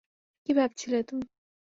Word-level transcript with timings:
কী 0.43 0.51
ভাবছিলে 0.53 0.99
তুমি? 1.03 1.25